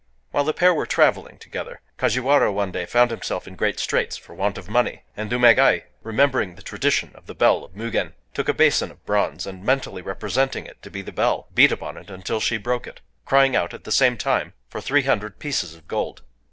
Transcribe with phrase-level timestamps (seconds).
[0.31, 4.33] While the pair were traveling together, Kajiwara one day found himself in great straits for
[4.33, 8.53] want of money; and Umégaë, remembering the tradition of the Bell of Mugen, took a
[8.55, 12.39] basin of bronze, and, mentally representing it to be the bell, beat upon it until
[12.39, 16.23] she broke it,—crying out, at the same time, for three hundred pieces of gold.